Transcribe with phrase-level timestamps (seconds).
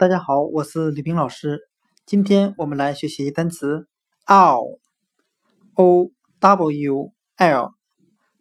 [0.00, 1.68] 大家好，我是李冰老师。
[2.06, 3.86] 今天我们来学习单词
[4.24, 7.74] owl，o w l，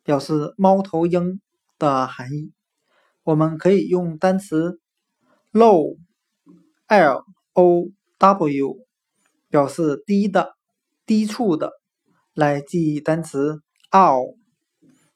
[0.01, 1.41] 表示猫头鹰
[1.77, 2.53] 的含义。
[3.23, 4.79] 我们可以用单词
[5.51, 8.77] low，l o w，
[9.49, 10.55] 表示低的、
[11.05, 11.73] 低处的，
[12.33, 14.37] 来记忆单词 owl，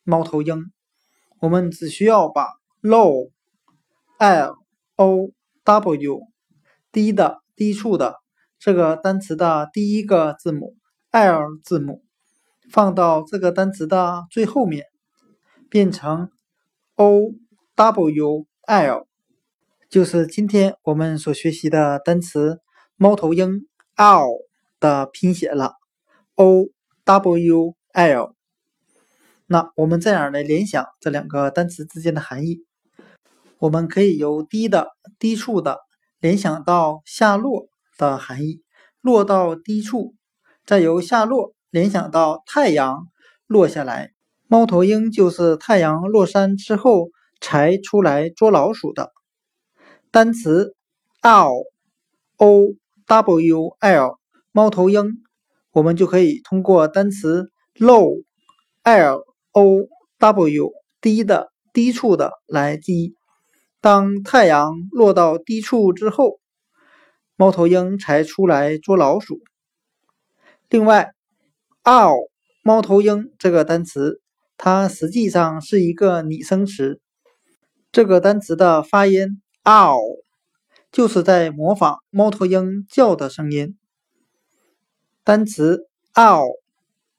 [0.04, 0.66] 猫头鹰。
[1.40, 2.48] 我们只需要把
[2.82, 4.58] low，l
[4.98, 5.30] o
[5.64, 6.33] w。
[6.94, 8.18] 低的、低处的
[8.60, 10.78] 这个单词的第一个字母
[11.10, 12.04] l 字母
[12.70, 14.86] 放到这个单词的最后面，
[15.72, 16.30] 变成
[16.94, 17.34] o
[17.76, 19.08] w l，
[19.90, 22.60] 就是今天我们所学习的单词
[22.96, 23.66] 猫头鹰
[23.98, 24.46] owl
[24.80, 25.74] 的拼写了
[26.36, 26.68] o
[27.04, 28.36] w l。
[29.48, 32.64] 那我们这样来联想这两个单词之间的含义，
[33.58, 35.80] 我们可以由低的、低处的。
[36.24, 38.62] 联想到下落的含义，
[39.02, 40.16] 落到低处，
[40.66, 43.10] 再由下落联想到太阳
[43.46, 44.14] 落下来。
[44.48, 47.10] 猫头鹰就是太阳落山之后
[47.42, 49.12] 才出来捉老鼠的。
[50.12, 50.78] 单词
[51.24, 52.70] owl，o
[53.06, 54.18] w l，
[54.54, 55.22] 猫头鹰，
[55.74, 59.88] 我们就可以通过单词 low，l o
[60.20, 63.14] w，低的、低处的来记忆。
[63.84, 66.40] 当太阳落到低处之后，
[67.36, 69.42] 猫头鹰才出来捉老鼠。
[70.70, 71.12] 另外
[71.84, 72.30] ，ow
[72.62, 74.22] 猫头鹰这个单词，
[74.56, 77.02] 它实际上是一个拟声词。
[77.92, 80.00] 这个单词的发音 ow，
[80.90, 83.78] 就是在模仿猫头鹰叫的声音。
[85.26, 86.46] 单词 ow，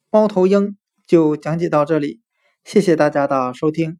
[0.08, 2.22] 猫头鹰就讲解到这里，
[2.64, 3.98] 谢谢大家的收听。